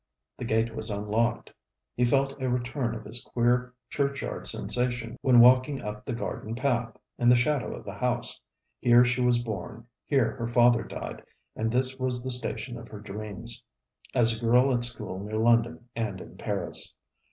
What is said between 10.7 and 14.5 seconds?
died: and this was the station of her dreams, as a